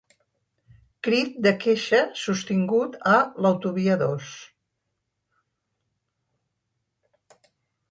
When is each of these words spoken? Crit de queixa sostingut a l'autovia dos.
Crit 1.07 1.35
de 1.47 1.51
queixa 1.63 1.99
sostingut 2.21 2.97
a 3.11 3.13
l'autovia 3.45 3.99
dos. 4.01 4.33